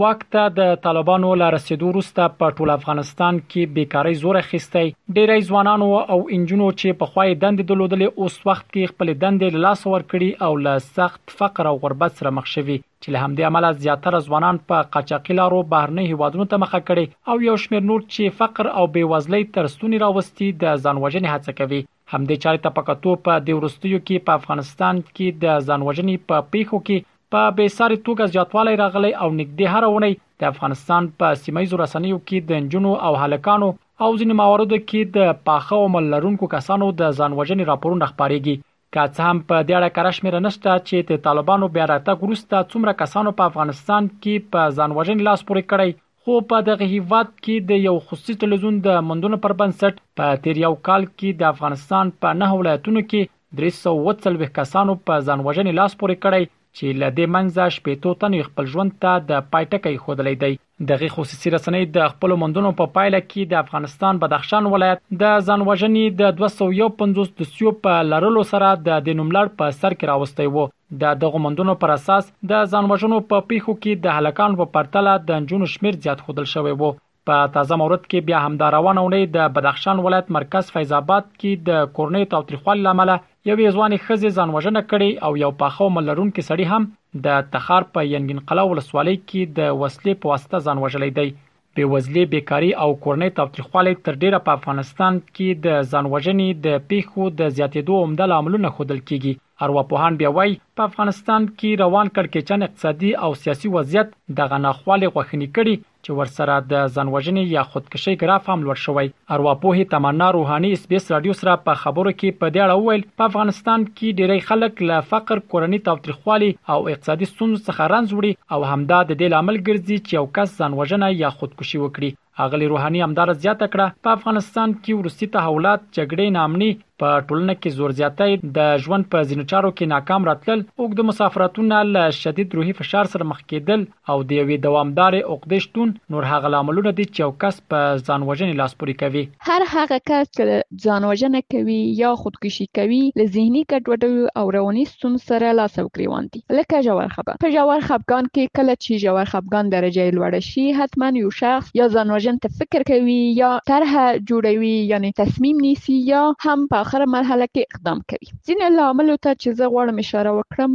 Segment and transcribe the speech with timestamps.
[0.00, 4.84] واک ته د طالبانو لا رسیدو وروسته په ټول افغانستان کې بیکاری زور اخیستی
[5.18, 9.82] ډیری ځوانان او انجونو چې په خوای دند دلودلې اوس وخت کې خپل دند لاس
[9.94, 13.82] ور کړی او له سخت فقر او غربت سره مخ شوي چې له همدې عمله
[13.84, 18.40] زیاتره ځوانان په قاچاقي لارو بهرنی هیوادونو ته مخه کړي او یو شمېر نور چې
[18.42, 23.60] فقر او بیوزلۍ ترستونی راوستي د ځانوجنې هڅه کوي همدې چارې ته پکاتو په د
[23.60, 29.10] ورستیو کې په افغانستان کې د ځانوجنې په پیښو کې په بیساري توګه زیاتوالی راغلی
[29.24, 34.08] او نږدې هر ونی د افغانستان په سیمایي رسنیو کې د انجونو او هلکانو او
[34.16, 38.66] ځینې مواردو کې د پاخه او ملرونکو کسانو د ځانوجنې راپورونه خبريږي
[38.96, 42.98] که څه هم په دې اړه کرشمیر نشته چې د طالبانو بیا راتګ وروسته څومره
[43.04, 45.90] کسانو په افغانستان کې په ځانوجنې لاس پورې کړی
[46.24, 50.64] خو په دغه هیواد کې د یو خصوصي تلویزیون د مندونو پر بنسټ په تیر
[50.64, 56.26] یو کال کې د افغانستان په نه ولایتونو کې 340 کسانو په ځانوجنې لاس پورې
[56.26, 60.52] کړی چې له دې منځه شپږو تنو خپل ژوند ته د پایټکی خوده دی
[60.90, 66.06] دغه خصوصي رسنۍ د خپل موندنو په پایله کې د افغانستان بدخشان ولایت د ځانوژنې
[66.20, 70.64] د 250 دوسیو په لرلو سره د دینوملړ په سر کې راوستي وو
[71.04, 75.46] د دغه موندنو پر اساس د ځانوژنو په پیښو کې د هلکانو په پرتله د
[75.50, 76.90] جنونو شمیر زیات خودل شوی وو
[77.28, 81.26] په تازه مورد کې بیا هم دا روانه ونی د بدخشان ولایت مرکز فیض آباد
[81.40, 83.12] کې د کورنۍ تاوتریخوالي لامل
[83.48, 86.82] یوې ځوانې ښځې ځانوژنه کړې او یو پاخه عمر لرونکی سړی هم
[87.26, 91.28] د تخار په ینګین قلا ولسوالۍ کې د وسلې په واسطه ځان وژلی دی
[91.74, 97.22] بې وزلي بیکاری او کورنۍ تاوتریخوالی تر ډیره په افغانستان کې د ځانوژنې د پیښو
[97.38, 99.32] د زیاتېدو عمده لاملونه ښودل کیږي
[99.68, 105.48] ارواپوهان بیا وایي په افغانستان کې روان کړکېچن اقتصادي او سیاسي وضعیت د غناخوالې غوښنې
[105.56, 105.74] کړي
[106.06, 111.34] چې ورسره د ځنوژنې یا خودکشي ګراف هم لوړ شوی ارواپوه تمنا روحاني اسپیس رادیو
[111.40, 115.82] سره په خبرو کې په ډېر اول په افغانستان کې ډېری خلک له فقر کورنۍ
[115.90, 120.26] تاوتریخوالي او اقتصادي ستونزو څخه رنځ وړي او همدا د دې لامل ګرځي چې یو
[120.40, 125.80] کس ځنوژنه یا خودکشي وکړي اغلی روحاني امدار زیاته کړه په افغانستان کې ورستی تحولات
[125.96, 130.62] جګړې نامني په ټولنه کې زور زیاتی د ژوند په ځینو چارو کې ناکام راتلل
[130.64, 135.94] اوږد مسافرتونه له شدید روحي فشار سره مخ کېدل او د یوې دوامدار عقدې شتون
[136.14, 140.30] نور هغه لاملونه دي چې یو کس په ځانوژنې لاس پورې کوي هر هغه کس
[140.32, 145.86] چې ځانوژنه کوي یا خودکشي کوي له ذهني کټوټو او رواني ستون سره لاس او
[145.98, 150.44] ګریوان دي لکه جوړ خبر په جوړ خپګان کې کله چې جوړ خپګان درجه لوړ
[150.50, 155.98] شي حتما یو شخص یا ځانوژن ته فکر کوي یا طرح جوړوي یعنی تصمیم نیسي
[156.12, 160.30] یا هم په اخره مرحله کې اقدام کوي ځینې لامل ته چې زه غواړم اشاره
[160.38, 160.72] وکړم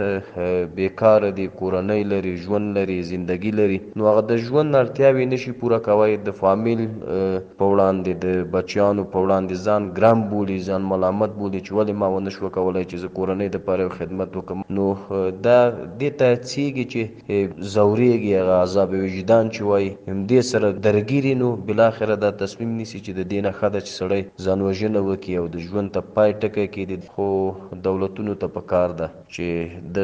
[0.81, 5.53] بیکار دي کورنۍ لري ژوند لري لري زندگی لري نو هغه د ژوند اړتیاوې نشي
[5.63, 8.27] پوره کوي د فامیل په وړاندې د
[8.57, 12.85] بچیانو په وړاندې ځان ګرام بولي ځان ملامت بولي چې ولې ما ونه شو کولای
[12.91, 14.87] چې زه کورنۍ د پاره خدمت وکم نو
[15.47, 15.61] دا
[16.01, 21.53] دې ته څیږي چې زوريږي هغه عذاب وجدان چې وای هم دې سره درګيري نو
[21.71, 25.47] بل اخر دا تصمیم نیسی چې د دینه خده چې سړی ځان وژنه وکي او
[25.57, 27.29] د ژوند ته پای ټکی کې دي خو
[27.89, 29.99] دولتونو ته پکار ده چې د